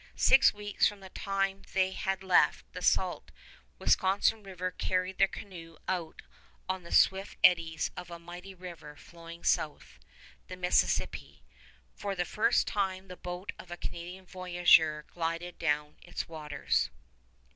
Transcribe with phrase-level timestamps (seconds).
[0.15, 3.29] Six weeks from the time they had left the Sault,
[3.77, 6.23] Wisconsin River carried their canoe out
[6.67, 9.99] on the swift eddies of a mighty river flowing south,
[10.47, 11.43] the Mississippi.
[11.93, 16.89] For the first time the boat of a Canadian voyageur glided down its waters.